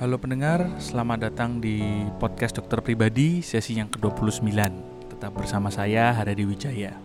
[0.00, 1.76] Halo pendengar, selamat datang di
[2.16, 4.48] podcast dokter pribadi sesi yang ke-29.
[5.12, 6.96] Tetap bersama saya Haradi Wijaya.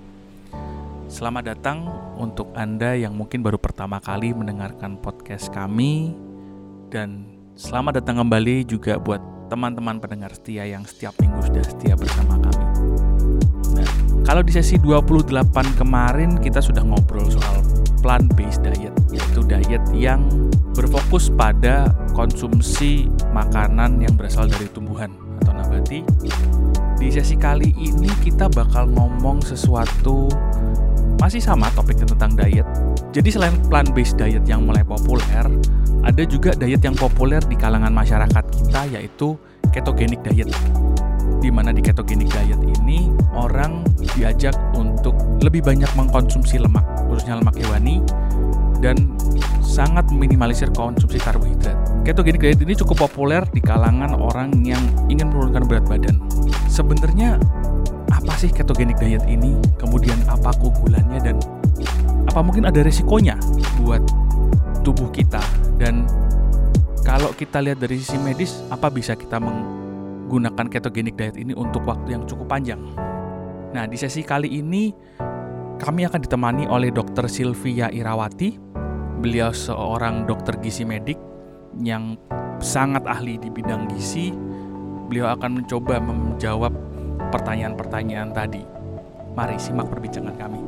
[1.12, 6.15] Selamat datang untuk Anda yang mungkin baru pertama kali mendengarkan podcast kami
[6.87, 7.28] dan
[7.60, 9.19] selamat datang kembali juga buat
[9.51, 12.65] teman-teman pendengar setia yang setiap minggu sudah setia bersama kami.
[13.76, 13.90] Nah,
[14.23, 15.36] kalau di sesi 28
[15.76, 17.59] kemarin kita sudah ngobrol soal
[18.00, 20.23] plant based diet, yaitu diet yang
[20.72, 25.12] berfokus pada konsumsi makanan yang berasal dari tumbuhan
[25.44, 26.02] atau nabati.
[26.96, 30.32] Di sesi kali ini kita bakal ngomong sesuatu
[31.20, 32.68] masih sama topiknya tentang diet.
[33.12, 35.46] Jadi selain plant-based diet yang mulai populer,
[36.08, 39.36] ada juga diet yang populer di kalangan masyarakat kita yaitu
[39.76, 40.48] ketogenic diet.
[41.44, 43.84] Di mana di ketogenic diet ini orang
[44.16, 48.00] diajak untuk lebih banyak mengkonsumsi lemak, khususnya lemak hewani
[48.85, 49.02] dan
[49.66, 51.73] sangat meminimalisir konsumsi karbohidrat.
[52.05, 56.22] Ketogenic diet ini cukup populer di kalangan orang yang ingin menurunkan berat badan.
[56.69, 57.42] Sebenarnya
[58.14, 59.58] apa sih ketogenic diet ini?
[59.81, 61.42] Kemudian apa keunggulannya dan
[62.30, 63.42] apa mungkin ada resikonya
[63.81, 64.05] buat
[64.86, 65.42] tubuh kita?
[65.81, 66.05] Dan
[67.02, 72.14] kalau kita lihat dari sisi medis, apa bisa kita menggunakan ketogenic diet ini untuk waktu
[72.14, 72.81] yang cukup panjang?
[73.73, 74.94] Nah, di sesi kali ini
[75.76, 77.28] kami akan ditemani oleh Dr.
[77.28, 78.56] Sylvia Irawati.
[79.20, 81.17] Beliau seorang dokter gizi medik
[81.82, 82.16] yang
[82.64, 84.32] sangat ahli di bidang gizi.
[85.12, 86.72] Beliau akan mencoba menjawab
[87.32, 88.64] pertanyaan-pertanyaan tadi.
[89.36, 90.62] Mari simak perbincangan kami.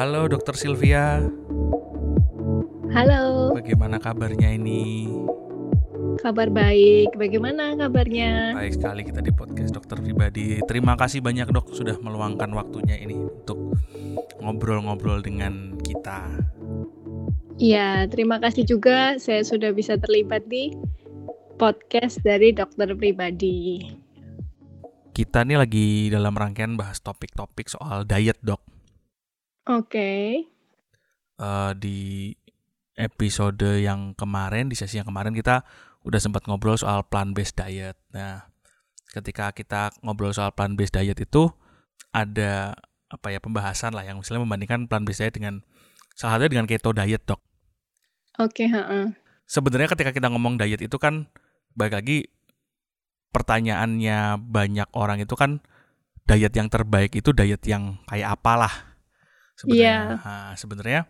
[0.00, 1.20] Halo Dokter Sylvia.
[2.90, 5.06] Halo, Bagaimana kabarnya ini?
[6.20, 7.16] Kabar baik.
[7.16, 8.54] Bagaimana kabarnya?
[8.54, 10.60] Baik sekali kita di podcast dokter pribadi.
[10.68, 13.74] Terima kasih banyak dok sudah meluangkan waktunya ini untuk
[14.38, 16.28] ngobrol-ngobrol dengan kita.
[17.60, 20.72] Iya, terima kasih juga saya sudah bisa terlibat di
[21.60, 23.84] podcast dari dokter pribadi.
[25.12, 28.64] Kita nih lagi dalam rangkaian bahas topik-topik soal diet dok.
[29.68, 30.48] Oke,
[31.40, 31.98] Eh, di
[33.00, 35.64] episode yang kemarin, di sesi yang kemarin kita
[36.04, 37.96] udah sempat ngobrol soal plant-based diet.
[38.12, 38.48] Nah,
[39.12, 41.52] ketika kita ngobrol soal plant-based diet itu
[42.10, 42.78] ada
[43.10, 45.60] apa ya pembahasan lah yang misalnya membandingkan plant-based diet dengan
[46.14, 47.40] salah satunya dengan keto diet dok.
[48.40, 49.12] oke, heeh.
[49.44, 51.28] sebenarnya ketika kita ngomong diet itu kan
[51.74, 52.30] balik lagi
[53.34, 55.60] pertanyaannya banyak orang itu kan
[56.24, 58.94] diet yang terbaik itu diet yang kayak apalah
[59.58, 59.82] sebenarnya.
[59.82, 59.98] Iya.
[60.22, 61.00] Nah, sebenarnya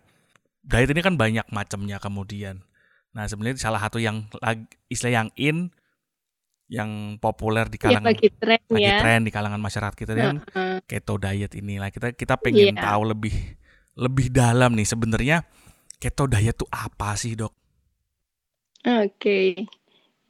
[0.65, 2.65] diet ini kan banyak macamnya kemudian.
[3.11, 5.71] Nah sebenarnya salah satu yang lag- istilah yang in
[6.71, 8.99] yang populer di Ya, kalangan bagi tren lagi ya.
[9.03, 10.79] tren di kalangan masyarakat kita kan Heeh.
[10.87, 12.87] keto diet inilah kita kita pengen Iya.
[12.87, 13.35] tahu lebih
[13.99, 15.43] lebih dalam nih sebenarnya
[15.99, 17.51] keto diet itu apa sih dok?
[18.81, 19.69] Oke,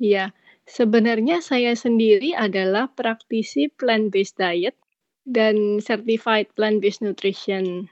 [0.01, 0.35] iya.
[0.67, 4.75] Sebenarnya saya sendiri adalah praktisi plant-based diet
[5.23, 7.87] dan certified plant-based nutrition.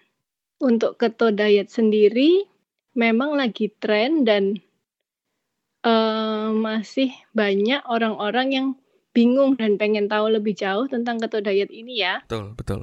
[0.58, 2.42] Untuk keto diet sendiri
[2.94, 4.58] memang lagi tren dan
[5.88, 8.66] eh, masih banyak orang-orang yang
[9.16, 12.20] bingung dan pengen tahu lebih jauh tentang keto diet ini ya.
[12.28, 12.80] Betul betul.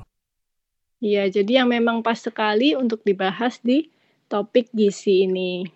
[1.04, 3.94] Iya, jadi yang memang pas sekali untuk dibahas di
[4.26, 5.70] topik gizi ini.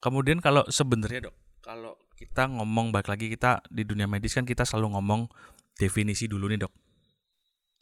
[0.00, 4.64] Kemudian kalau sebenarnya dok, kalau kita ngomong balik lagi kita di dunia medis kan kita
[4.64, 5.28] selalu ngomong
[5.76, 6.72] definisi dulu nih dok.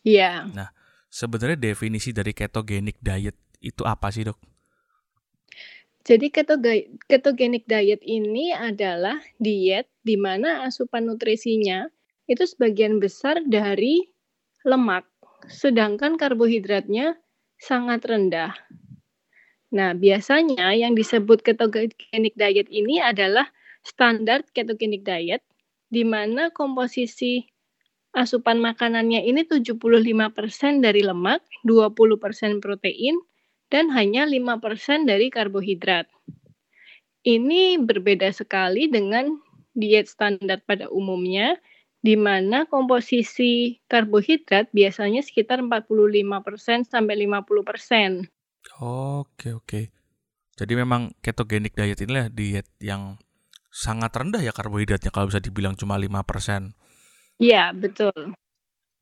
[0.02, 0.50] Iya.
[1.08, 4.38] Sebenarnya definisi dari ketogenic diet itu apa sih dok?
[6.08, 6.32] Jadi
[7.04, 11.84] ketogenic diet ini adalah diet di mana asupan nutrisinya
[12.24, 14.08] itu sebagian besar dari
[14.64, 15.04] lemak,
[15.52, 17.20] sedangkan karbohidratnya
[17.60, 18.56] sangat rendah.
[19.68, 23.44] Nah, biasanya yang disebut ketogenic diet ini adalah
[23.84, 25.44] standar ketogenic diet
[25.92, 27.44] di mana komposisi
[28.16, 33.20] asupan makanannya ini 75% dari lemak, 20% protein,
[33.68, 36.08] dan hanya 5% dari karbohidrat.
[37.24, 39.36] Ini berbeda sekali dengan
[39.76, 41.60] diet standar pada umumnya,
[42.00, 48.26] di mana komposisi karbohidrat biasanya sekitar 45% sampai 50%.
[48.80, 49.80] Oke oke.
[50.58, 53.14] Jadi memang ketogenic diet inilah diet yang
[53.70, 56.74] sangat rendah ya karbohidratnya kalau bisa dibilang cuma 5%.
[57.38, 58.34] Iya, betul.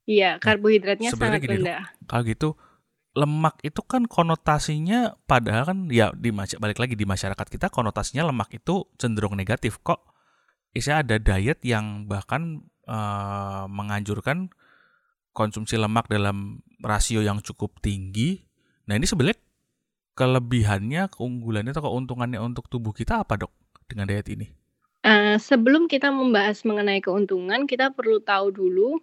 [0.05, 1.83] Iya, karbohidratnya sebenarnya sangat gini, rendah.
[2.05, 2.49] Kalau gitu
[3.17, 8.53] lemak itu kan konotasinya padahal kan ya di balik lagi di masyarakat kita konotasinya lemak
[8.53, 10.05] itu cenderung negatif kok.
[10.77, 14.53] Istilahnya ada diet yang bahkan eh, menganjurkan
[15.33, 18.45] konsumsi lemak dalam rasio yang cukup tinggi.
[18.89, 19.41] Nah, ini sebenarnya
[20.17, 23.53] kelebihannya, keunggulannya atau keuntungannya untuk tubuh kita apa, Dok,
[23.85, 24.49] dengan diet ini?
[25.05, 28.99] Uh, sebelum kita membahas mengenai keuntungan, kita perlu tahu dulu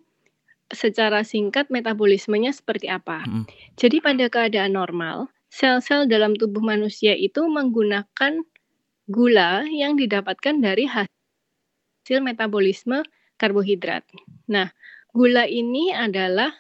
[0.74, 3.24] secara singkat metabolismenya seperti apa.
[3.24, 3.46] Hmm.
[3.78, 8.42] Jadi pada keadaan normal, sel-sel dalam tubuh manusia itu menggunakan
[9.08, 13.06] gula yang didapatkan dari hasil metabolisme
[13.38, 14.06] karbohidrat.
[14.50, 14.74] Nah,
[15.14, 16.52] gula ini adalah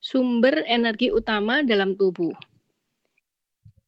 [0.00, 2.34] sumber energi utama dalam tubuh.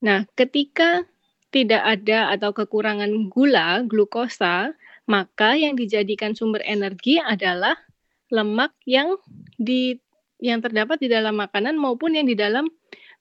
[0.03, 1.05] Nah, ketika
[1.49, 4.77] tidak ada atau kekurangan gula, glukosa,
[5.09, 7.88] maka yang dijadikan sumber energi adalah
[8.29, 9.17] lemak yang
[9.57, 9.99] di
[10.39, 12.71] yang terdapat di dalam makanan maupun yang di dalam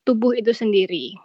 [0.06, 1.18] tubuh itu sendiri.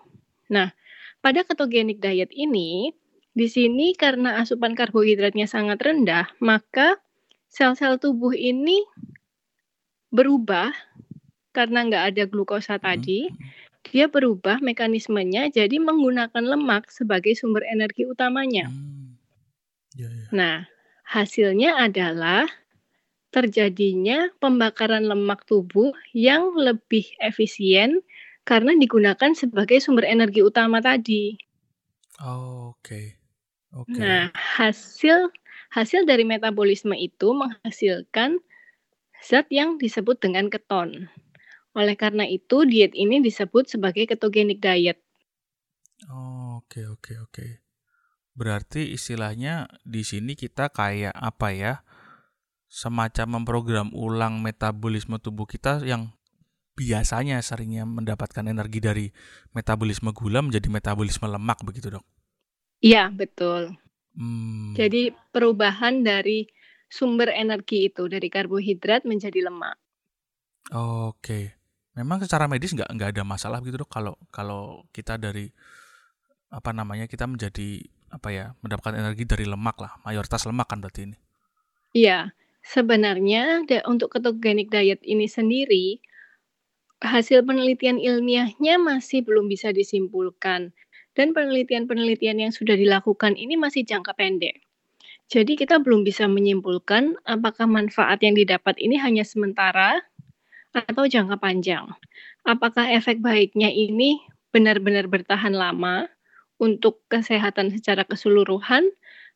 [0.49, 0.73] Nah,
[1.21, 2.91] pada ketogenic diet ini,
[3.33, 6.99] di sini karena asupan karbohidratnya sangat rendah, maka
[7.53, 8.83] sel-sel tubuh ini
[10.13, 10.73] berubah
[11.53, 13.37] karena nggak ada glukosa tadi, hmm.
[13.93, 18.69] dia berubah mekanismenya jadi menggunakan lemak sebagai sumber energi utamanya.
[18.73, 19.21] Hmm.
[19.93, 20.27] Ya, ya.
[20.33, 20.57] Nah,
[21.05, 22.49] hasilnya adalah
[23.33, 28.05] terjadinya pembakaran lemak tubuh yang lebih efisien
[28.45, 31.41] karena digunakan sebagai sumber energi utama tadi.
[32.21, 32.79] Oh, Oke.
[32.79, 33.07] Okay.
[33.73, 34.05] Okay.
[34.05, 35.33] Nah, hasil
[35.73, 38.37] hasil dari metabolisme itu menghasilkan
[39.25, 41.09] zat yang disebut dengan keton.
[41.73, 45.01] Oleh karena itu, diet ini disebut sebagai ketogenic diet.
[46.13, 47.33] Oh, oke okay, oke okay, oke.
[47.33, 47.51] Okay.
[48.37, 51.75] Berarti istilahnya di sini kita kayak apa ya?
[52.73, 56.09] Semacam memprogram ulang metabolisme tubuh kita yang
[56.73, 59.07] biasanya seringnya mendapatkan energi dari
[59.53, 62.05] metabolisme gula menjadi metabolisme lemak begitu, Dok?
[62.81, 63.77] Iya, betul.
[64.17, 64.73] Hmm.
[64.73, 66.49] Jadi perubahan dari
[66.89, 69.77] sumber energi itu dari karbohidrat menjadi lemak.
[70.73, 71.57] Oke.
[71.93, 75.53] Memang secara medis nggak nggak ada masalah gitu dok kalau kalau kita dari
[76.49, 81.09] apa namanya kita menjadi apa ya mendapatkan energi dari lemak lah mayoritas lemak kan berarti
[81.09, 81.17] ini
[81.97, 85.99] iya sebenarnya untuk ketogenic diet ini sendiri
[87.03, 90.71] hasil penelitian ilmiahnya masih belum bisa disimpulkan
[91.13, 94.63] dan penelitian-penelitian yang sudah dilakukan ini masih jangka pendek.
[95.29, 100.01] Jadi kita belum bisa menyimpulkan apakah manfaat yang didapat ini hanya sementara
[100.73, 101.89] atau jangka panjang.
[102.47, 104.23] Apakah efek baiknya ini
[104.53, 106.09] benar-benar bertahan lama
[106.61, 108.93] untuk kesehatan secara keseluruhan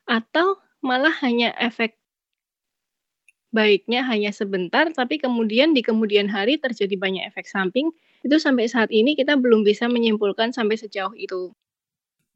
[0.06, 1.98] atau malah hanya efek
[3.54, 7.94] baiknya hanya sebentar tapi kemudian di kemudian hari terjadi banyak efek samping
[8.26, 11.54] itu sampai saat ini kita belum bisa menyimpulkan sampai sejauh itu.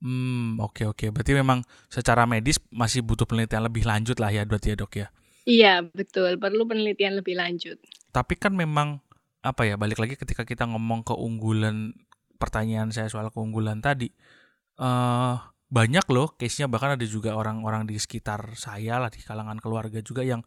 [0.01, 0.97] Hmm, oke okay, oke.
[0.97, 1.09] Okay.
[1.13, 1.61] Berarti memang
[1.93, 5.09] secara medis masih butuh penelitian lebih lanjut lah ya, berarti ya, Dok ya.
[5.45, 6.41] Iya, betul.
[6.41, 7.77] Perlu penelitian lebih lanjut.
[8.09, 9.05] Tapi kan memang
[9.45, 11.93] apa ya, balik lagi ketika kita ngomong keunggulan
[12.41, 14.09] pertanyaan saya soal keunggulan tadi
[14.81, 15.37] uh,
[15.71, 20.25] banyak loh case-nya bahkan ada juga orang-orang di sekitar saya lah di kalangan keluarga juga
[20.25, 20.41] yang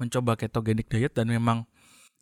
[0.00, 1.68] mencoba ketogenic diet dan memang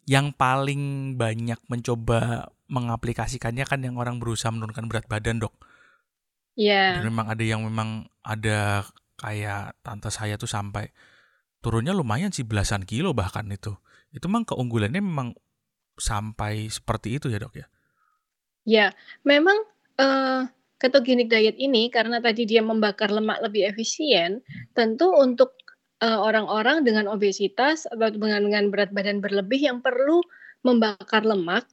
[0.08, 5.54] yang paling banyak mencoba mengaplikasikannya kan yang orang berusaha menurunkan berat badan dok.
[6.58, 6.74] Iya.
[6.74, 6.90] Yeah.
[7.00, 8.84] Dan memang ada yang memang ada
[9.18, 10.90] kayak tante saya tuh sampai
[11.58, 13.76] turunnya lumayan sih belasan kilo bahkan itu.
[14.10, 15.36] Itu memang keunggulannya memang
[15.98, 17.66] sampai seperti itu ya dok ya.
[18.68, 18.86] Ya,
[19.24, 19.56] memang
[19.96, 20.44] uh,
[20.78, 25.57] ketogenic diet ini karena tadi dia membakar lemak lebih efisien, tentu untuk
[26.02, 30.22] orang-orang dengan obesitas atau dengan berat badan berlebih yang perlu
[30.62, 31.66] membakar lemak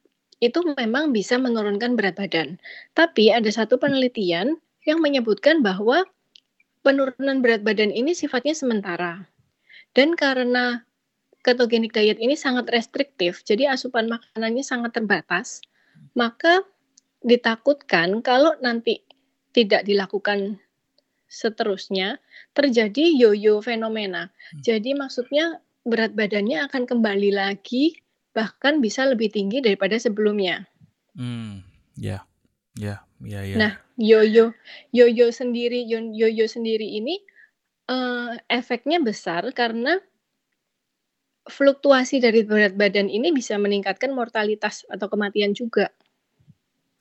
[0.43, 2.59] itu memang bisa menurunkan berat badan.
[2.97, 6.03] Tapi ada satu penelitian yang menyebutkan bahwa
[6.85, 9.25] penurunan berat badan ini sifatnya sementara.
[9.95, 10.83] Dan karena
[11.41, 15.63] ketogenic diet ini sangat restriktif, jadi asupan makanannya sangat terbatas,
[16.13, 16.61] maka
[17.25, 19.01] ditakutkan kalau nanti
[19.55, 20.59] tidak dilakukan
[21.25, 22.21] seterusnya
[22.55, 24.29] terjadi yo-yo fenomena.
[24.29, 24.61] Hmm.
[24.61, 28.01] Jadi maksudnya berat badannya akan kembali lagi
[28.35, 30.67] bahkan bisa lebih tinggi daripada sebelumnya.
[31.15, 31.63] Hmm,
[31.95, 32.27] ya,
[32.75, 33.55] ya, ya, ya.
[33.55, 34.51] Nah, yo-yo,
[34.91, 37.23] yo-yo sendiri, yo-yo sendiri ini
[37.87, 40.03] uh, efeknya besar karena
[41.47, 45.93] fluktuasi dari berat badan ini bisa meningkatkan mortalitas atau kematian juga.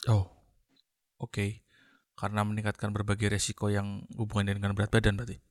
[0.07, 0.29] Oh,
[1.19, 1.64] oke.
[2.15, 5.43] Karena meningkatkan berbagai resiko yang hubungannya dengan berat badan berarti?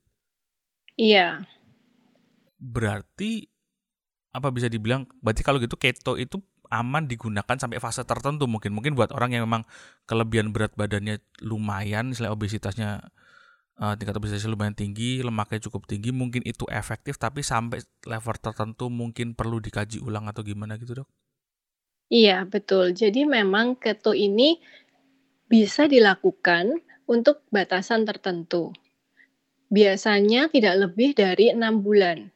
[0.96, 1.44] Iya.
[2.56, 3.52] Berarti
[4.34, 6.42] apa bisa dibilang berarti kalau gitu keto itu
[6.74, 9.62] aman digunakan sampai fase tertentu mungkin mungkin buat orang yang memang
[10.10, 12.90] kelebihan berat badannya lumayan misalnya obesitasnya
[13.78, 18.90] uh, tingkat obesitasnya lumayan tinggi lemaknya cukup tinggi mungkin itu efektif tapi sampai level tertentu
[18.90, 21.10] mungkin perlu dikaji ulang atau gimana gitu dok
[22.14, 22.94] Iya, betul.
[22.94, 24.62] Jadi memang keto ini
[25.54, 28.74] bisa dilakukan untuk batasan tertentu.
[29.70, 32.34] Biasanya tidak lebih dari enam bulan.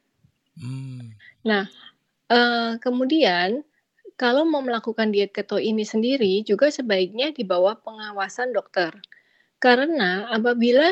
[0.54, 1.18] Hmm.
[1.42, 1.66] Nah,
[2.30, 3.66] eee, kemudian
[4.14, 8.94] kalau mau melakukan diet keto ini sendiri juga sebaiknya di bawah pengawasan dokter.
[9.58, 10.86] Karena apabila,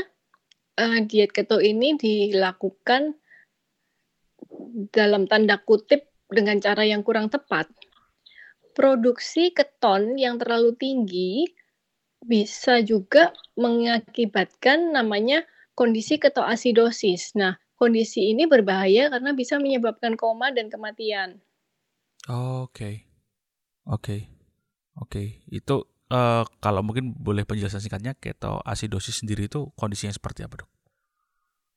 [0.83, 3.15] eee, diet keto ini dilakukan
[4.91, 7.71] dalam tanda kutip dengan cara yang kurang tepat,
[8.75, 11.47] produksi keton yang terlalu tinggi
[12.27, 15.47] bisa juga mengakibatkan namanya
[15.79, 17.39] kondisi ketoasidosis.
[17.39, 21.39] Nah, kondisi ini berbahaya karena bisa menyebabkan koma dan kematian.
[22.29, 23.07] Oke.
[23.87, 24.27] Oke.
[24.99, 25.47] Oke.
[25.47, 30.71] Itu, eee, kalau mungkin boleh penjelasan singkatnya ketoasidosis sendiri itu kondisinya seperti apa, Dok?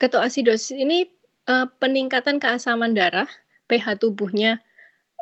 [0.01, 1.05] Ketoasidosis ini,
[1.45, 3.27] eee, peningkatan keasaman darah,
[3.69, 4.63] pH tubuhnya,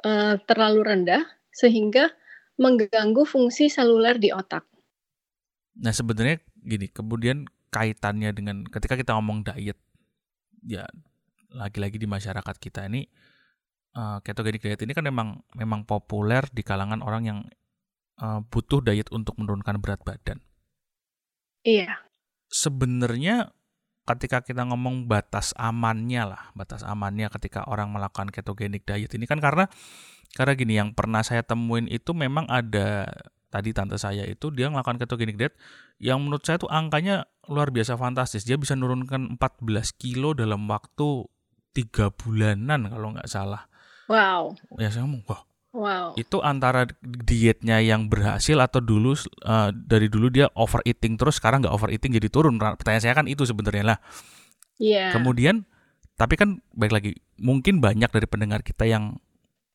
[0.06, 2.14] eee, terlalu rendah sehingga
[2.62, 4.64] mengganggu fungsi seluler di otak.
[5.78, 9.78] Nah, sebenarnya gini, kemudian kaitannya dengan ketika kita ngomong diet,
[10.66, 10.88] ya
[11.54, 13.06] lagi-lagi di masyarakat kita ini,
[13.94, 17.40] eee, ketogenic diet ini kan memang memang populer di kalangan orang yang,
[18.20, 20.42] eee, butuh diet untuk menurunkan berat badan.
[21.62, 22.02] Iya.
[22.48, 23.52] Sebenarnya
[24.08, 29.44] ketika kita ngomong batas amannya lah, batas amannya ketika orang melakukan ketogenic diet ini kan
[29.44, 29.68] karena
[30.36, 33.08] karena gini, yang pernah saya temuin itu memang ada
[33.48, 35.56] tadi tante saya itu dia melakukan ketogenic diet
[35.98, 38.44] yang menurut saya tuh angkanya luar biasa fantastis.
[38.44, 41.26] Dia bisa menurunkan 14 kilo dalam waktu
[41.72, 43.70] tiga bulanan kalau nggak salah.
[44.08, 44.56] Wow.
[44.80, 45.44] Ya saya ngomong, wah
[45.78, 46.18] Wow.
[46.18, 49.14] itu antara dietnya yang berhasil atau dulu
[49.46, 52.58] uh, dari dulu dia overeating terus sekarang nggak overeating jadi turun.
[52.58, 53.98] Pertanyaan saya kan itu sebenarnya lah.
[54.82, 55.14] Iya.
[55.14, 55.70] Kemudian
[56.18, 59.22] tapi kan baik lagi mungkin banyak dari pendengar kita yang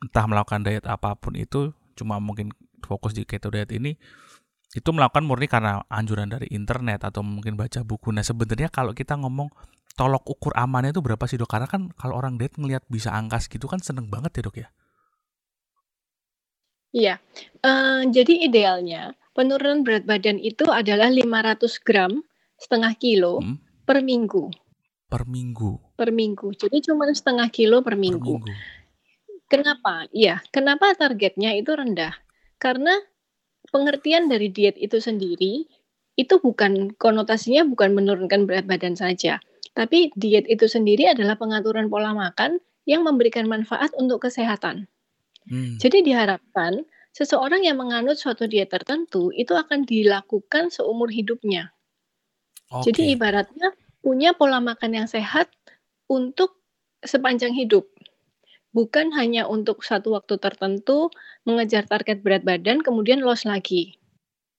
[0.03, 2.51] entah melakukan diet apa pun itu cuma mungkin
[2.85, 3.95] fokus di keto diet ini
[4.73, 8.09] itu melakukan murni karena anjuran dari internet atau mungkin baca buku.
[8.09, 9.53] Nah sebenarnya kalau kita ngomong
[9.93, 11.53] tolok ukur amannya itu berapa sih dok?
[11.53, 14.69] Karena kan kalau orang diet ngelihat bisa angka segitu kan seneng banget ya dok ya.
[16.93, 17.15] Iya,
[17.65, 22.21] eee, jadi idealnya penurunan berat badan itu adalah 500 gram,
[22.61, 23.57] setengah kilo, Hmm.
[23.89, 24.53] per minggu.
[25.09, 25.97] Per minggu.
[25.97, 26.53] Per minggu.
[26.53, 28.41] Jadi cuma setengah kilo per Per minggu.
[28.41, 28.53] minggu.
[29.49, 30.09] Kenapa?
[30.13, 32.13] Iya, kenapa targetnya itu rendah?
[32.63, 32.95] Karena
[33.75, 35.67] pengertian dari diet itu sendiri,
[36.15, 39.43] itu bukan konotasinya bukan menurunkan berat badan saja,
[39.75, 44.87] tapi diet itu sendiri adalah pengaturan pola makan yang memberikan manfaat untuk kesehatan.
[45.51, 45.75] Hmm.
[45.83, 51.75] Jadi diharapkan seseorang yang menganut suatu diet tertentu itu akan dilakukan seumur hidupnya.
[52.73, 53.15] Jadi Oke.
[53.21, 53.69] ibaratnya
[54.01, 55.53] punya pola makan yang sehat
[56.09, 56.57] untuk
[57.05, 57.92] sepanjang hidup.
[58.73, 61.13] Bukan hanya untuk satu waktu tertentu
[61.45, 64.01] mengejar target berat badan kemudian loss lagi.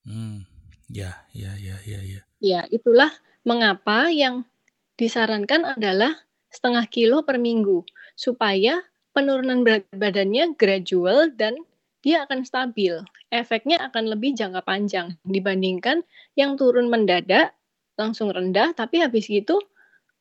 [0.06, 0.46] Hmm.
[0.86, 2.20] Ya, ya, ya, ya, ya.
[2.38, 3.10] Ya, itulah
[3.42, 4.46] mengapa yang
[4.94, 6.14] disarankan adalah
[6.52, 7.82] setengah kilo per minggu
[8.14, 11.58] supaya penurunan berat badannya gradual dan
[12.04, 13.00] dia akan stabil.
[13.32, 16.06] Efeknya akan lebih jangka panjang dibandingkan
[16.38, 17.56] yang turun mendadak
[17.98, 19.58] langsung rendah tapi habis gitu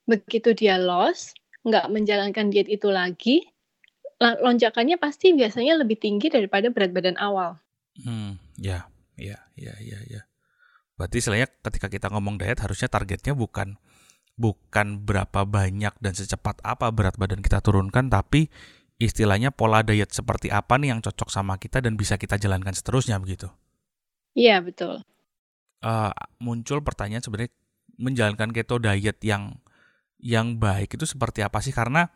[0.05, 1.33] begitu dia loss
[1.65, 3.52] nggak menjalankan diet itu lagi la-
[4.23, 7.59] lonjakannya pasti biasanya lebih tinggi daripada berat badan awal.
[7.99, 8.39] Hmm.
[8.55, 8.87] Ya,
[9.19, 10.21] ya, ya, ya, ya.
[10.95, 13.75] Berarti istilahnya ketika kita ngomong diet harusnya targetnya bukan
[14.33, 18.49] bukan berapa banyak dan secepat apa berat badan kita turunkan, tapi
[19.01, 23.17] istilahnya pola diet seperti apa nih yang cocok sama kita dan bisa kita jalankan seterusnya
[23.21, 23.49] begitu.
[24.33, 25.05] Iya, betul.
[25.83, 26.11] Eh,
[26.41, 27.51] muncul pertanyaan sebenarnya
[27.99, 29.59] menjalankan keto diet yang
[30.23, 31.75] yang baik itu seperti apa sih?
[31.75, 32.07] Karena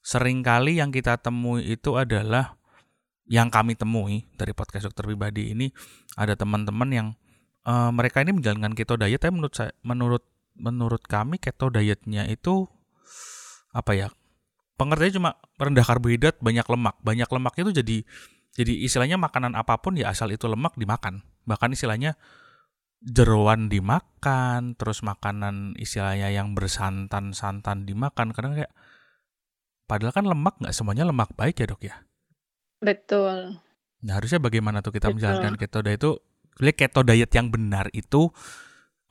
[0.00, 2.56] sering kali yang kita temui itu adalah
[3.30, 5.70] yang kami temui dari podcast dokter pribadi ini
[6.18, 7.08] ada teman-teman yang
[7.68, 10.24] eh, mereka ini menjalankan keto diet tapi menurut saya menurut
[10.56, 12.66] menurut kami keto dietnya itu
[13.70, 14.08] apa ya
[14.80, 15.30] pengertiannya cuma
[15.60, 16.96] rendah karbohidrat banyak lemak.
[17.04, 17.96] Banyak lemaknya itu jadi
[18.56, 21.20] jadi istilahnya makanan apa pun ya asal itu lemak dimakan.
[21.44, 22.16] Bahkan istilahnya
[23.04, 28.32] jeroan dimakan terus makanan istilahnya yang bersantan-santan dimakan.
[28.32, 28.72] Kadang kayak
[29.90, 31.96] padahal kan lemak nggak semuanya lemak baik ya dok ya
[32.80, 33.60] Betul.
[34.00, 35.20] Nah, harusnya bagaimana tuh kita Betul.
[35.20, 36.12] menjalankan keto diet itu?
[36.56, 38.22] Sebenarnya keto diet yang benar itu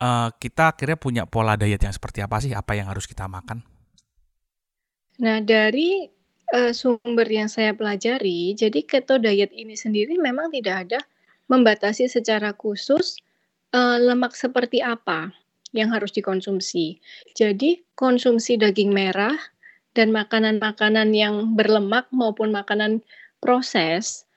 [0.02, 2.52] eh, kita akhirnya punya pola diet yang seperti apa sih?
[2.58, 3.62] Apa yang harus kita makan?
[5.22, 6.10] Nah, dari
[6.50, 11.00] eh, sumber yang saya pelajari, jadi keto diet ini sendiri memang tidak ada
[11.46, 13.22] membatasi secara khusus
[13.70, 15.30] eh, lemak seperti apa
[15.70, 16.98] yang harus dikonsumsi.
[17.38, 19.38] Jadi, konsumsi daging merah
[19.98, 23.02] dan makanan-makanan yang berlemak maupun makanan
[23.42, 24.30] proses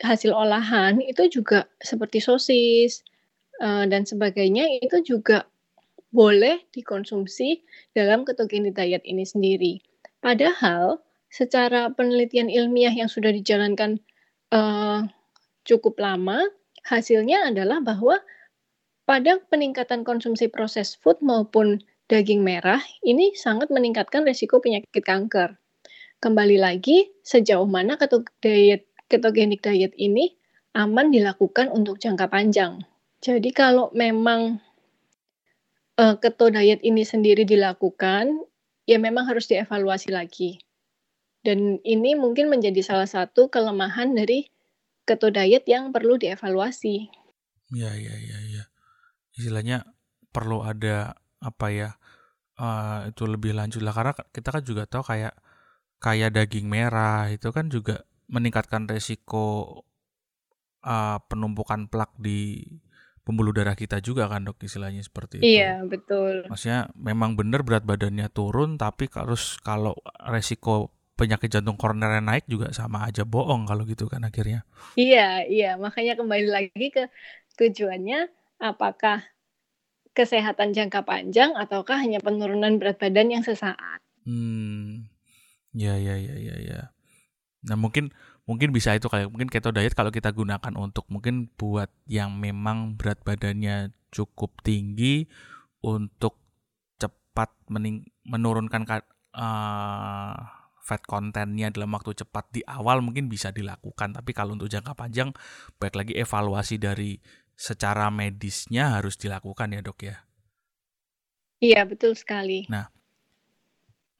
[0.00, 3.04] hasil olahan itu juga seperti sosis
[3.60, 5.44] uh, dan sebagainya itu juga
[6.10, 7.62] boleh dikonsumsi
[7.94, 9.78] dalam ketogenic diet ini sendiri.
[10.18, 10.98] Padahal
[11.30, 14.02] secara penelitian ilmiah yang sudah dijalankan
[14.50, 15.06] uh,
[15.62, 16.42] cukup lama,
[16.82, 18.18] hasilnya adalah bahwa
[19.06, 21.78] pada peningkatan konsumsi proses food maupun
[22.10, 25.54] daging merah ini sangat meningkatkan risiko penyakit kanker.
[26.18, 27.94] Kembali lagi, sejauh mana
[28.42, 30.34] diet, ketogenic diet ini
[30.74, 32.82] aman dilakukan untuk jangka panjang.
[33.22, 34.58] Jadi kalau memang
[36.02, 38.42] uh, keto diet ini sendiri dilakukan,
[38.90, 40.58] ya memang harus dievaluasi lagi.
[41.40, 44.50] Dan ini mungkin menjadi salah satu kelemahan dari
[45.06, 47.08] keto diet yang perlu dievaluasi.
[47.70, 48.64] Ya, ya, ya, ya.
[49.38, 49.88] Istilahnya
[50.34, 51.99] perlu ada apa ya?
[52.60, 55.32] Uh, itu lebih lanjut lah karena kita kan juga tahu kayak
[55.96, 59.80] kayak daging merah itu kan juga meningkatkan resiko
[60.84, 62.68] uh, penumpukan plak di
[63.24, 65.56] pembuluh darah kita juga kan dok istilahnya seperti itu.
[65.56, 66.44] Iya betul.
[66.52, 69.96] Maksudnya memang benar berat badannya turun tapi harus kalau
[70.28, 74.68] resiko penyakit jantung koroner naik juga sama aja bohong kalau gitu kan akhirnya.
[75.00, 77.08] Iya iya makanya kembali lagi ke
[77.56, 78.28] tujuannya
[78.60, 79.24] apakah
[80.20, 84.04] kesehatan jangka panjang ataukah hanya penurunan berat badan yang sesaat.
[84.28, 85.08] Hmm.
[85.72, 86.80] Ya ya ya ya ya.
[87.64, 88.12] Nah mungkin
[88.44, 93.00] mungkin bisa itu kayak mungkin keto diet kalau kita gunakan untuk mungkin buat yang memang
[93.00, 95.30] berat badannya cukup tinggi
[95.80, 96.36] untuk
[96.98, 98.84] cepat mening menurunkan
[99.38, 100.34] uh,
[100.80, 105.30] fat kontennya dalam waktu cepat di awal mungkin bisa dilakukan tapi kalau untuk jangka panjang
[105.78, 107.22] baik lagi evaluasi dari
[107.60, 110.16] secara medisnya harus dilakukan ya dok ya
[111.60, 112.88] iya betul sekali nah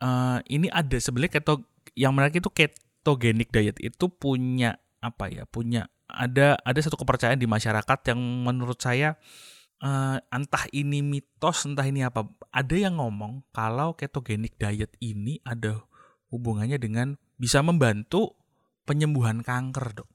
[0.04, 1.64] uh, ini ada sebenarnya keto
[1.96, 7.40] yang menarik itu keto ketogenic diet itu punya apa ya punya ada ada satu kepercayaan
[7.40, 9.16] di masyarakat yang menurut saya
[9.80, 15.80] uh, entah ini mitos entah ini apa ada yang ngomong kalau ketogenic diet ini ada
[16.28, 18.36] hubungannya dengan bisa membantu
[18.84, 20.08] penyembuhan kanker dok.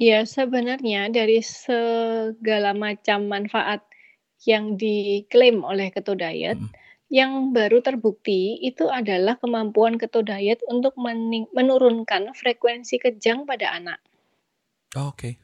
[0.00, 3.84] Ya sebenarnya dari segala macam manfaat
[4.48, 10.94] yang diklaim oleh keto diet hmm yang baru terbukti itu adalah kemampuan keto diet untuk
[11.50, 13.98] menurunkan frekuensi kejang pada anak.
[14.94, 15.18] Oh, Oke.
[15.18, 15.34] Okay.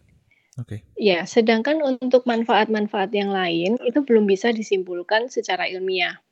[0.57, 0.79] Oke.
[0.79, 0.81] Okay.
[0.97, 6.23] Ya, sedangkan untuk manfaat-manfaat yang lain itu belum bisa disimpulkan secara ilmiah.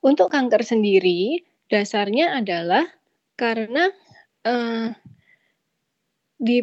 [0.00, 2.86] Untuk kanker sendiri, dasarnya adalah
[3.34, 3.90] karena
[4.46, 4.94] uh,
[6.38, 6.62] di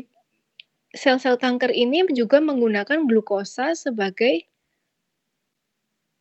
[0.94, 4.46] sel-sel kanker ini juga menggunakan glukosa sebagai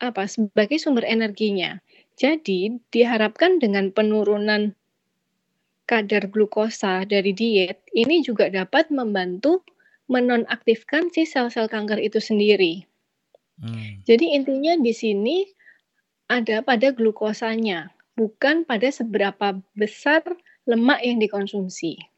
[0.02, 0.26] apa?
[0.26, 1.78] Sebagai sumber energinya.
[2.18, 4.74] Jadi, diharapkan dengan penurunan
[5.87, 9.62] kadar glukosa dari diet, ini juga dapat membantu
[10.11, 12.85] menonaktifkan si sel-sel kanker itu sendiri.
[13.62, 14.02] Hmm.
[14.02, 15.46] Jadi intinya di sini
[16.26, 20.26] ada pada glukosanya, bukan pada seberapa besar
[20.66, 22.12] lemak yang dikonsumsi.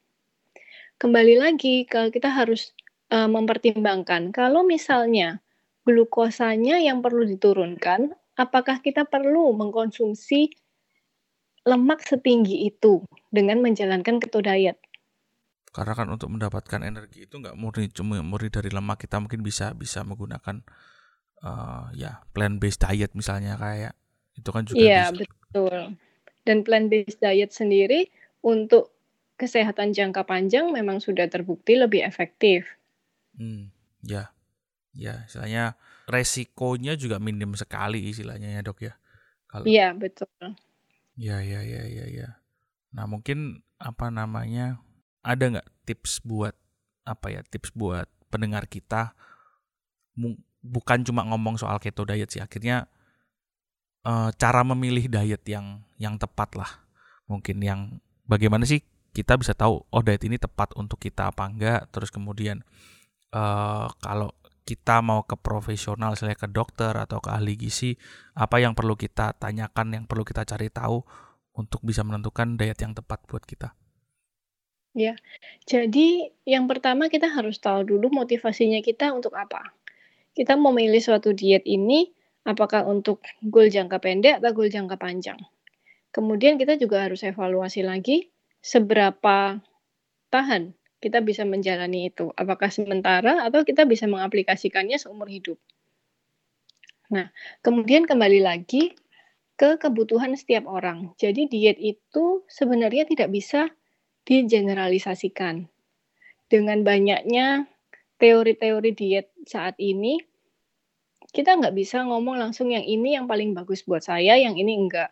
[1.04, 2.72] Kembali lagi, kalau kita harus
[3.12, 5.44] uh, mempertimbangkan, kalau misalnya
[5.84, 10.48] glukosanya yang perlu diturunkan apakah kita perlu mengkonsumsi
[11.68, 14.80] lemak setinggi itu dengan menjalankan keto diet?
[15.76, 19.76] Karena kan untuk mendapatkan energi itu nggak murni cuma murni dari lemak kita mungkin bisa
[19.76, 20.64] bisa menggunakan
[21.44, 23.92] uh, ya plant based diet misalnya kayak
[24.40, 26.00] itu kan juga Iya, betul.
[26.48, 28.08] Dan plant based diet sendiri
[28.40, 28.93] untuk
[29.34, 32.66] kesehatan jangka panjang memang sudah terbukti lebih efektif.
[33.34, 34.30] Hmm, ya.
[34.94, 35.74] Ya, istilahnya
[36.06, 38.94] resikonya juga minim sekali istilahnya ya dok ya.
[39.50, 40.30] Kalau Iya betul.
[41.18, 42.28] Ya ya ya ya ya.
[42.94, 44.78] Nah mungkin apa namanya
[45.26, 46.54] ada nggak tips buat
[47.02, 49.12] apa ya tips buat pendengar kita
[50.64, 52.88] bukan cuma ngomong soal keto diet sih akhirnya
[54.00, 56.70] e, cara memilih diet yang yang tepat lah
[57.28, 57.80] mungkin yang
[58.24, 58.80] bagaimana sih
[59.14, 62.66] kita bisa tahu oh diet ini tepat untuk kita apa enggak terus kemudian
[63.30, 63.42] e,
[64.02, 68.00] kalau kita mau ke profesional, misalnya ke dokter atau ke ahli gizi,
[68.32, 71.04] apa yang perlu kita tanyakan, yang perlu kita cari tahu
[71.54, 73.76] untuk bisa menentukan diet yang tepat buat kita?
[74.96, 75.20] Ya,
[75.68, 79.76] jadi yang pertama kita harus tahu dulu motivasinya kita untuk apa.
[80.32, 82.08] Kita memilih suatu diet ini,
[82.48, 85.38] apakah untuk goal jangka pendek atau goal jangka panjang.
[86.14, 88.33] Kemudian kita juga harus evaluasi lagi
[88.64, 89.60] seberapa
[90.32, 90.72] tahan
[91.04, 92.32] kita bisa menjalani itu.
[92.32, 95.60] Apakah sementara atau kita bisa mengaplikasikannya seumur hidup.
[97.12, 97.28] Nah,
[97.60, 98.96] kemudian kembali lagi
[99.60, 101.12] ke kebutuhan setiap orang.
[101.20, 103.68] Jadi diet itu sebenarnya tidak bisa
[104.24, 105.68] digeneralisasikan.
[106.44, 107.66] dengan banyaknya
[108.20, 110.20] teori-teori diet saat ini,
[111.34, 115.10] kita nggak bisa ngomong langsung yang ini yang paling bagus buat saya, yang ini enggak.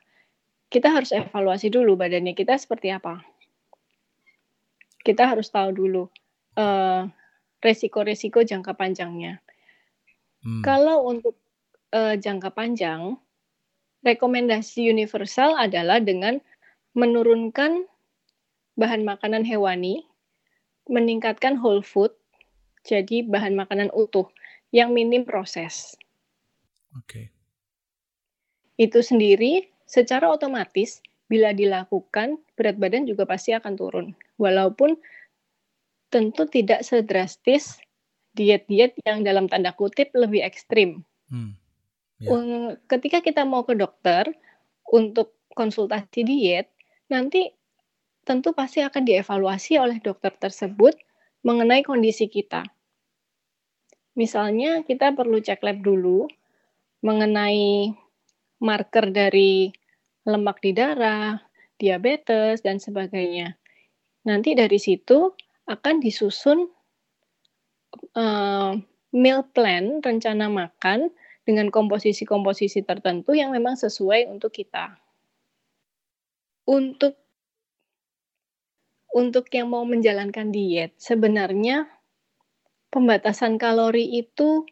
[0.71, 3.32] Kita harus evaluasi dulu badannya kita seperti apa.
[5.03, 6.07] Kita harus tahu dulu
[6.59, 7.07] uh,
[7.63, 9.43] resiko-resiko jangka panjangnya.
[10.43, 10.63] Hmm.
[10.63, 11.39] Kalau untuk
[11.95, 13.19] uh, jangka panjang,
[14.03, 16.43] rekomendasi universal adalah dengan
[16.99, 17.87] menurunkan
[18.75, 20.03] bahan makanan hewani,
[20.91, 22.11] meningkatkan whole food,
[22.83, 24.27] jadi bahan makanan utuh
[24.75, 25.95] yang minim proses.
[26.99, 27.07] Oke.
[27.07, 27.27] Okay.
[28.81, 34.07] Itu sendiri secara otomatis bila dilakukan berat badan juga pasti akan turun.
[34.37, 35.01] Walaupun
[36.13, 37.81] tentu tidak sedrastis
[38.37, 41.09] diet-diet yang dalam tanda kutip lebih ekstrim.
[41.33, 41.57] Hmm.
[42.21, 42.77] Yeah.
[42.85, 44.29] Ketika kita mau ke dokter
[44.93, 46.69] untuk konsultasi diet,
[47.09, 47.49] nanti
[48.29, 50.95] tentu pasti akan dievaluasi oleh dokter tersebut
[51.43, 52.63] mengenai kondisi kita.
[54.13, 56.29] Misalnya kita perlu cek lab dulu
[57.01, 57.91] mengenai
[58.63, 59.73] marker dari
[60.23, 61.43] lemak di darah,
[61.79, 63.59] diabetes, dan sebagainya.
[64.23, 65.35] Nanti dari situ
[65.67, 66.71] akan disusun
[68.15, 68.73] uh,
[69.13, 71.11] meal plan, rencana makan
[71.43, 74.99] dengan komposisi-komposisi tertentu yang memang sesuai untuk kita.
[76.63, 77.19] Untuk
[79.13, 81.85] untuk yang mau menjalankan diet, sebenarnya
[82.89, 84.65] pembatasan kalori itu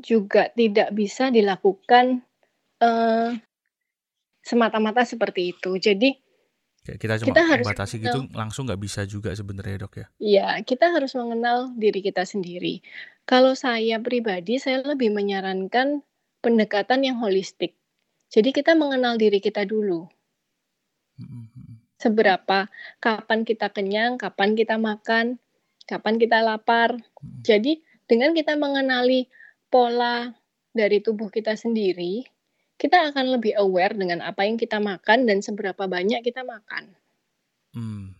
[0.00, 2.24] juga tidak bisa dilakukan
[2.80, 3.34] uh,
[4.42, 5.76] semata-mata seperti itu.
[5.76, 6.14] Jadi
[6.88, 10.06] kita cuma kita harus membatasi gitu langsung nggak bisa juga sebenarnya dok ya?
[10.16, 12.80] Iya, kita harus mengenal diri kita sendiri.
[13.28, 16.00] Kalau saya pribadi, saya lebih menyarankan
[16.40, 17.76] pendekatan yang holistik.
[18.32, 20.08] Jadi kita mengenal diri kita dulu.
[21.20, 22.70] Mm-hmm seberapa,
[23.02, 25.42] kapan kita kenyang, kapan kita makan,
[25.84, 26.94] kapan kita lapar.
[27.18, 27.42] Hmm.
[27.42, 29.26] Jadi dengan kita mengenali
[29.68, 30.32] pola
[30.72, 32.24] dari tubuh kita sendiri,
[32.78, 36.94] kita akan lebih aware dengan apa yang kita makan dan seberapa banyak kita makan.
[37.74, 38.14] Hmm.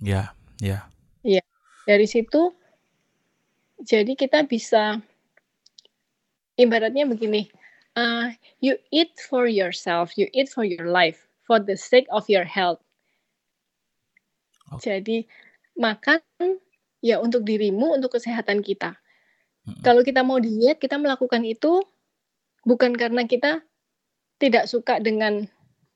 [0.00, 0.88] Ya, ya.
[1.20, 1.44] Iya.
[1.84, 2.56] Dari situ
[3.84, 5.04] jadi kita bisa
[6.56, 7.52] ibaratnya begini,
[7.92, 8.32] uh,
[8.64, 12.80] you eat for yourself, you eat for your life for the sake of your health.
[14.72, 14.98] Okay.
[14.98, 15.18] Jadi
[15.76, 16.24] makan
[17.04, 18.96] ya untuk dirimu, untuk kesehatan kita.
[19.68, 21.84] hmm Kalau kita mau diet, kita melakukan itu
[22.66, 23.62] bukan karena kita
[24.42, 25.46] tidak suka dengan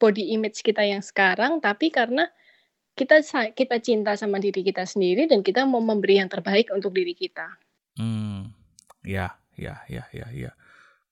[0.00, 2.30] body image kita yang sekarang, tapi karena
[2.96, 3.20] kita
[3.52, 7.60] kita cinta sama diri kita sendiri dan kita mau memberi yang terbaik untuk diri kita.
[7.98, 8.54] Hmm,
[9.04, 10.52] ya, ya, ya, ya, ya.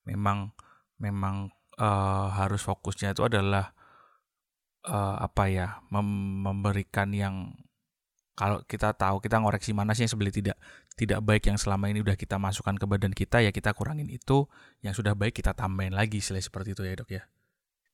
[0.09, 0.57] Memang,
[0.97, 3.77] memang uh, harus fokusnya itu adalah
[4.89, 6.07] uh, apa ya mem
[6.45, 7.53] memberikan yang
[8.39, 10.59] kalau kita tahu kita ngoreksi mana sih yang sebenarnya tidak
[10.99, 14.51] tidak baik yang selama ini udah kita masukkan ke badan kita ya kita kurangin itu.
[14.83, 17.23] Yang sudah baik kita tambahin lagi selain seperti itu ya dok ya.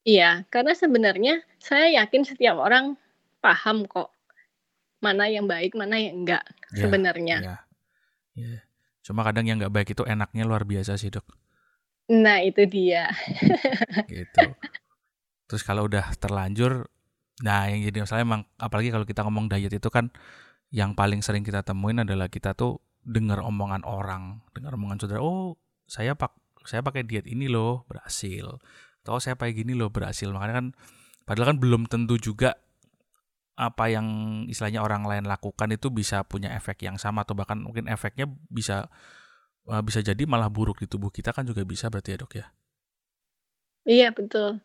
[0.05, 2.97] Iya karena sebenarnya saya yakin setiap orang
[3.45, 4.09] paham kok
[5.05, 7.37] mana yang baik mana yang enggak ya, sebenarnya.
[7.45, 7.57] ya,
[8.40, 8.61] ya.
[9.05, 11.29] cuma kadang yang enggak baik itu enaknya luar biasa sih dok.
[12.09, 13.12] Nah itu dia.
[14.12, 14.45] Gitu.
[15.45, 16.88] Terus kalau udah terlanjur,
[17.45, 20.09] nah yang jadi masalah emang apalagi kalau kita ngomong diet itu kan
[20.73, 25.61] yang paling sering kita temuin adalah kita tuh dengar omongan orang, dengar omongan saudara, oh
[25.85, 26.33] saya pak
[26.64, 28.59] saya pakai diet ini loh berhasil,
[29.05, 30.27] atau saya pakai gini loh berhasil.
[30.33, 30.67] Makanya kan
[31.29, 32.57] padahal kan belum tentu juga
[33.55, 34.07] apa yang
[34.51, 38.90] istilahnya orang lain lakukan itu bisa punya efek yang sama atau bahkan mungkin efeknya bisa
[39.71, 42.47] eh, bisa jadi malah buruk di tubuh kita kan juga bisa berarti ya dok ya.
[43.85, 44.64] Iya betul.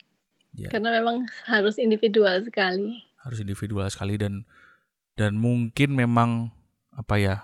[0.55, 0.73] Ya.
[0.73, 3.03] Karena memang harus individual sekali.
[3.21, 4.47] Harus individual sekali dan
[5.13, 6.55] dan mungkin memang
[6.95, 7.35] apa ya?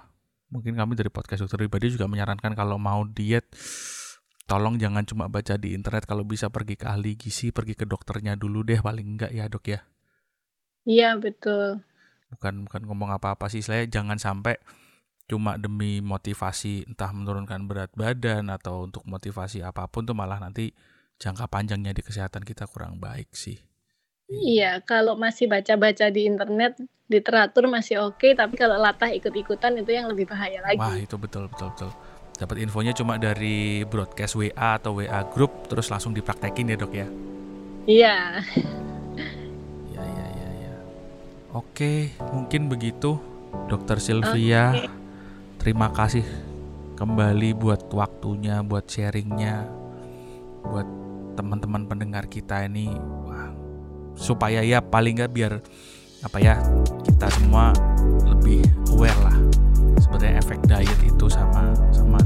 [0.53, 3.49] Mungkin kami dari podcast dokter pribadi juga menyarankan kalau mau diet
[4.45, 8.37] tolong jangan cuma baca di internet kalau bisa pergi ke ahli gizi, pergi ke dokternya
[8.37, 9.79] dulu deh paling enggak ya, Dok ya.
[10.85, 11.81] Iya, betul.
[12.29, 14.61] Bukan bukan ngomong apa-apa sih, saya jangan sampai
[15.25, 20.69] cuma demi motivasi entah menurunkan berat badan atau untuk motivasi apa pun tuh malah nanti
[21.17, 23.57] jangka panjangnya di kesehatan kita kurang baik sih.
[24.25, 30.09] Iya, kalau masih baca-baca di internet, literatur masih oke, tapi kalau latah ikut-ikutan itu yang
[30.09, 30.81] lebih bahaya lagi.
[30.81, 31.91] Wah, itu betul betul betul.
[32.35, 37.07] Dapat infonya cuma dari broadcast WA atau WA group terus langsung dipraktekin ya, Dok ya.
[37.85, 38.17] Iya.
[39.93, 40.75] Iya, iya, iya, ya.
[41.53, 43.21] Oke, mungkin begitu
[43.69, 44.73] Dokter Sylvia.
[44.73, 44.89] Okay.
[45.61, 46.25] Terima kasih
[46.99, 49.69] kembali buat waktunya, buat sharingnya,
[50.65, 50.87] buat
[51.35, 52.95] teman-teman pendengar kita ini
[53.27, 53.51] wah,
[54.15, 55.53] supaya ya paling nggak biar
[56.25, 56.55] apa ya
[57.05, 57.69] kita semua
[58.25, 59.37] lebih aware lah
[60.01, 62.19] sebenarnya efek diet itu sama sama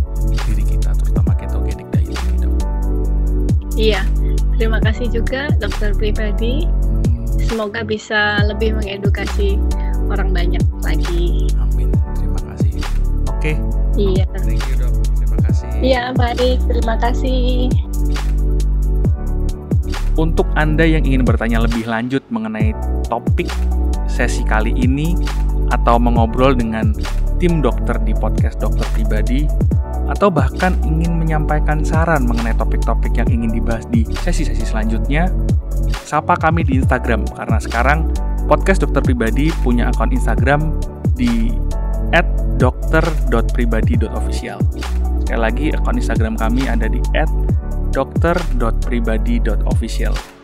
[0.47, 2.53] diri kita terutama ketogenic diet dok.
[3.79, 4.03] Iya,
[4.59, 6.67] terima kasih juga dokter pribadi.
[7.39, 9.57] Semoga bisa lebih mengedukasi
[10.11, 11.47] orang banyak lagi.
[11.57, 12.73] Amin, terima kasih.
[13.31, 13.53] Oke.
[13.95, 14.25] Iya.
[14.35, 15.67] Thank you dok, terima kasih.
[15.79, 17.71] Iya baik, terima kasih.
[20.19, 22.75] Untuk Anda yang ingin bertanya lebih lanjut mengenai
[23.07, 23.47] topik
[24.03, 25.15] sesi kali ini
[25.71, 26.91] atau mengobrol dengan
[27.39, 29.47] tim dokter di podcast dokter pribadi
[30.11, 35.31] atau bahkan ingin menyampaikan saran mengenai topik-topik yang ingin dibahas di sesi-sesi selanjutnya,
[36.03, 38.11] sapa kami di Instagram karena sekarang
[38.51, 40.75] podcast dokter pribadi punya akun Instagram
[41.15, 41.55] di
[42.59, 44.59] @dokter.pribadi.official.
[45.23, 46.99] Sekali lagi akun Instagram kami ada di
[47.91, 50.38] @dokter.pribadi.official.